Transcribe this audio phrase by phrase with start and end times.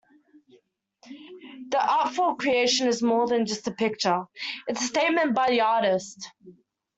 [1.69, 4.23] This artful creation is more than just a picture,
[4.67, 6.27] it's a statement by the artist.